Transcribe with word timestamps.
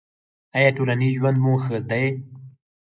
ایا 0.57 0.69
ټولنیز 0.77 1.13
ژوند 1.17 1.37
مو 1.43 1.53
ښه 1.63 1.77
دی؟ 1.89 2.05